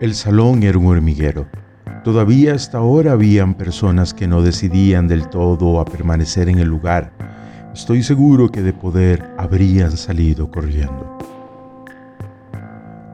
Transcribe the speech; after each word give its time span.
El 0.00 0.14
salón 0.14 0.62
era 0.62 0.78
un 0.78 0.86
hormiguero. 0.86 1.46
Todavía 2.04 2.54
hasta 2.54 2.78
ahora 2.78 3.12
habían 3.12 3.52
personas 3.52 4.14
que 4.14 4.26
no 4.26 4.40
decidían 4.40 5.08
del 5.08 5.28
todo 5.28 5.78
a 5.78 5.84
permanecer 5.84 6.48
en 6.48 6.58
el 6.58 6.68
lugar. 6.68 7.12
Estoy 7.74 8.02
seguro 8.02 8.48
que 8.48 8.62
de 8.62 8.72
poder 8.72 9.30
habrían 9.36 9.94
salido 9.98 10.50
corriendo. 10.50 11.18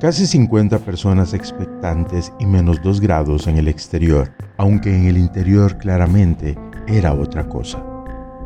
Casi 0.01 0.29
50 0.29 0.79
personas 0.79 1.35
expectantes 1.35 2.33
y 2.39 2.47
menos 2.47 2.81
2 2.85 3.01
grados 3.01 3.49
en 3.49 3.57
el 3.57 3.67
exterior, 3.67 4.31
aunque 4.57 4.95
en 4.95 5.07
el 5.07 5.19
interior 5.19 5.79
claramente 5.79 6.57
era 6.87 7.15
otra 7.15 7.49
cosa. 7.49 7.83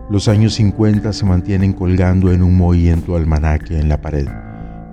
Los 0.09 0.29
años 0.29 0.55
50 0.55 1.13
se 1.13 1.27
mantienen 1.27 1.75
colgando 1.75 2.33
en 2.33 2.43
un 2.43 2.57
movimiento 2.57 3.17
almanaque 3.17 3.79
en 3.79 3.91
la 3.91 4.01
pared, 4.01 4.29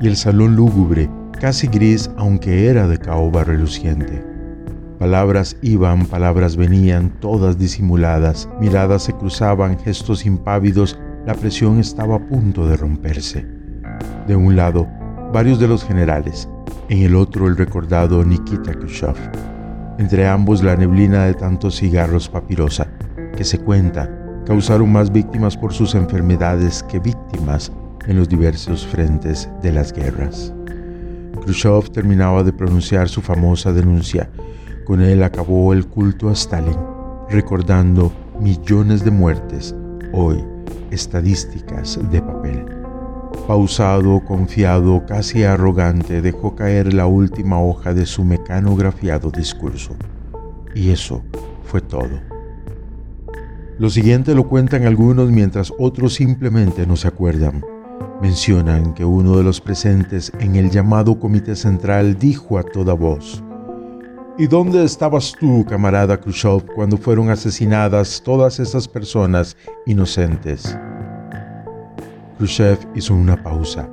y 0.02 0.08
el 0.08 0.18
salón 0.18 0.58
lúgubre, 0.58 1.10
casi 1.40 1.68
gris 1.68 2.10
aunque 2.18 2.68
era 2.68 2.88
de 2.88 2.98
caoba 2.98 3.44
reluciente. 3.44 4.24
Palabras 5.00 5.56
iban, 5.62 6.06
palabras 6.06 6.56
venían, 6.56 7.12
todas 7.20 7.60
disimuladas, 7.60 8.50
miradas 8.60 9.04
se 9.04 9.14
cruzaban, 9.14 9.78
gestos 9.80 10.26
impávidos, 10.26 11.00
la 11.26 11.36
presión 11.36 11.80
estaba 11.80 12.16
a 12.16 12.28
punto 12.28 12.68
de 12.68 12.78
romperse. 12.78 13.46
De 14.28 14.36
un 14.36 14.56
lado, 14.56 14.88
varios 15.32 15.60
de 15.60 15.68
los 15.68 15.84
generales, 15.84 16.50
en 16.90 17.04
el 17.04 17.16
otro 17.16 17.48
el 17.48 17.58
recordado 17.58 18.24
Nikita 18.24 18.74
Khrushchev. 18.74 19.16
Entre 20.00 20.28
ambos 20.28 20.64
la 20.64 20.76
neblina 20.76 21.26
de 21.26 21.34
tantos 21.34 21.78
cigarros 21.78 22.28
papirosa, 22.30 22.88
que 23.36 23.44
se 23.44 23.60
cuenta 23.60 24.10
causaron 24.48 24.92
más 24.92 25.12
víctimas 25.12 25.58
por 25.58 25.74
sus 25.74 25.94
enfermedades 25.94 26.82
que 26.84 27.00
víctimas 27.00 27.72
en 28.08 28.18
los 28.18 28.30
diversos 28.30 28.88
frentes 28.88 29.50
de 29.62 29.74
las 29.74 29.92
guerras. 29.92 30.54
Khrushchev 31.48 31.90
terminaba 31.92 32.44
de 32.44 32.52
pronunciar 32.52 33.08
su 33.08 33.22
famosa 33.22 33.72
denuncia 33.72 34.30
con 34.84 35.02
él 35.02 35.24
acabó 35.24 35.72
el 35.72 35.88
culto 35.88 36.28
a 36.28 36.34
Stalin, 36.34 36.76
recordando 37.30 38.12
millones 38.40 39.06
de 39.06 39.12
muertes, 39.12 39.74
hoy 40.12 40.44
estadísticas 40.92 42.00
de 42.12 42.22
papel. 42.22 42.66
Pausado, 43.48 44.24
confiado, 44.26 45.06
casi 45.06 45.46
arrogante, 45.46 46.22
dejó 46.22 46.54
caer 46.54 46.94
la 46.94 47.06
última 47.06 47.62
hoja 47.62 47.94
de 47.94 48.06
su 48.06 48.26
mecanografiado 48.26 49.32
discurso. 49.32 49.96
Y 50.76 50.90
eso 50.90 51.24
fue 51.64 51.80
todo. 51.80 52.20
Lo 53.80 53.90
siguiente 53.90 54.36
lo 54.36 54.50
cuentan 54.50 54.86
algunos 54.86 55.32
mientras 55.32 55.74
otros 55.80 56.16
simplemente 56.16 56.86
no 56.86 56.98
se 56.98 57.08
acuerdan. 57.08 57.64
Mencionan 58.22 58.94
que 58.94 59.06
uno 59.06 59.38
de 59.38 59.44
los 59.44 59.62
presentes 59.62 60.32
en 60.40 60.56
el 60.56 60.72
llamado 60.72 61.20
Comité 61.20 61.56
Central 61.56 62.18
dijo 62.18 62.58
a 62.58 62.64
toda 62.64 62.94
voz, 62.94 63.44
¿Y 64.40 64.46
dónde 64.46 64.84
estabas 64.84 65.34
tú, 65.40 65.66
camarada 65.68 66.20
Khrushchev, 66.20 66.64
cuando 66.76 66.98
fueron 66.98 67.32
asesinadas 67.32 68.22
todas 68.24 68.60
esas 68.60 68.88
personas 68.88 69.58
inocentes? 69.88 70.78
Khrushchev 72.38 72.78
hizo 72.94 73.16
una 73.16 73.42
pausa. 73.42 73.90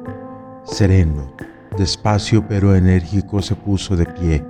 Sereno, 0.65 1.33
despacio 1.79 2.47
pero 2.47 2.75
enérgico 2.75 3.41
se 3.41 3.55
puso 3.55 3.97
de 3.97 4.05
pie. 4.05 4.45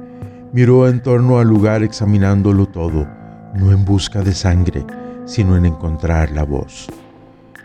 Miró 0.52 0.88
en 0.88 1.00
torno 1.00 1.38
al 1.38 1.46
lugar 1.46 1.84
examinándolo 1.84 2.66
todo, 2.66 3.06
no 3.54 3.70
en 3.70 3.84
busca 3.84 4.22
de 4.22 4.34
sangre, 4.34 4.84
sino 5.26 5.56
en 5.56 5.66
encontrar 5.66 6.32
la 6.32 6.44
voz. 6.44 6.88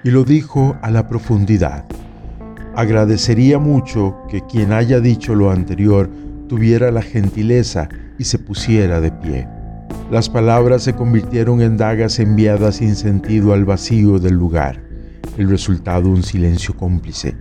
Y 0.04 0.12
lo 0.12 0.24
dijo 0.24 0.78
a 0.82 0.92
la 0.92 1.08
profundidad. 1.08 1.84
Agradecería 2.76 3.60
mucho 3.60 4.16
que 4.30 4.42
quien 4.46 4.72
haya 4.72 5.02
dicho 5.02 5.36
lo 5.36 5.52
anterior 5.52 6.10
tuviera 6.48 6.90
la 6.92 7.02
gentileza 7.02 7.90
y 8.18 8.24
se 8.24 8.40
pusiera 8.40 9.02
de 9.02 9.12
pie. 9.12 9.48
Las 10.10 10.30
palabras 10.30 10.84
se 10.84 10.94
convirtieron 10.94 11.62
en 11.62 11.76
dagas 11.76 12.20
enviadas 12.20 12.78
sin 12.78 12.96
sentido 12.96 13.54
al 13.54 13.66
vacío 13.66 14.20
del 14.20 14.36
lugar. 14.36 14.82
El 15.38 15.50
resultado 15.50 16.10
un 16.10 16.24
silencio 16.24 16.76
cómplice, 16.78 17.36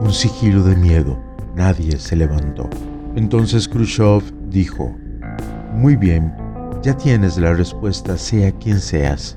un 0.00 0.12
sigilo 0.12 0.62
de 0.62 0.76
miedo. 0.76 1.20
Nadie 1.56 1.98
se 1.98 2.14
levantó. 2.14 2.70
Entonces 3.16 3.68
Khrushchev 3.68 4.22
dijo, 4.48 4.96
Muy 5.72 5.96
bien, 5.96 6.32
ya 6.82 6.96
tienes 6.96 7.38
la 7.38 7.54
respuesta 7.54 8.16
sea 8.16 8.52
quien 8.52 8.78
seas. 8.78 9.36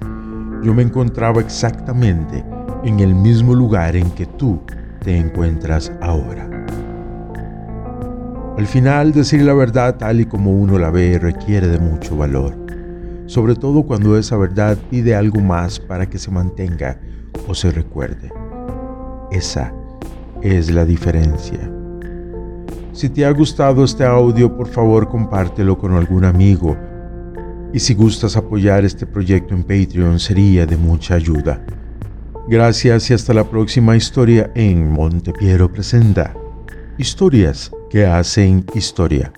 Yo 0.64 0.74
me 0.74 0.84
encontraba 0.84 1.42
exactamente 1.42 2.44
en 2.88 3.02
el 3.02 3.14
mismo 3.14 3.53
lugar 3.53 3.98
en 3.98 4.09
que 4.12 4.25
tú 4.25 4.62
te 5.03 5.18
encuentras 5.18 5.92
ahora. 6.00 6.50
Al 8.58 8.66
final, 8.66 9.12
decir 9.12 9.42
la 9.42 9.53
verdad 9.53 9.98
tal 9.98 10.22
y 10.22 10.25
como 10.25 10.52
uno 10.52 10.80
la 10.80 10.90
ve 10.90 11.20
requiere 11.20 11.68
de 11.68 11.80
mucho 11.80 12.16
valor, 12.16 12.56
sobre 13.25 13.56
todo 13.56 13.84
cuando 13.84 14.18
esa 14.18 14.38
verdad 14.38 14.78
pide 14.90 15.16
algo 15.16 15.42
más 15.42 15.81
para 15.81 16.09
que 16.09 16.18
se 16.18 16.31
mantenga 16.31 16.98
o 17.46 17.53
se 17.53 17.72
recuerde. 17.72 18.31
Esa 19.31 19.74
es 20.42 20.72
la 20.72 20.86
diferencia. 20.86 21.69
Si 22.94 23.09
te 23.09 23.25
ha 23.25 23.31
gustado 23.31 23.84
este 23.84 24.06
audio, 24.06 24.56
por 24.56 24.69
favor 24.69 25.09
compártelo 25.09 25.78
con 25.78 25.94
algún 25.94 26.24
amigo. 26.24 26.78
Y 27.74 27.80
si 27.80 27.94
gustas 27.94 28.38
apoyar 28.38 28.86
este 28.86 29.06
proyecto 29.06 29.54
en 29.54 29.64
Patreon, 29.64 30.19
sería 30.19 30.66
de 30.66 30.78
mucha 30.78 31.16
ayuda. 31.16 31.62
Gracias 32.50 33.09
y 33.09 33.13
hasta 33.13 33.34
la 33.34 33.44
próxima 33.44 33.97
historia 33.97 34.52
en 34.56 34.90
Montepiero 34.90 35.69
Presenta. 35.69 36.34
Historias 36.97 37.72
que 37.90 38.06
hacen 38.06 38.66
historia. 38.74 39.34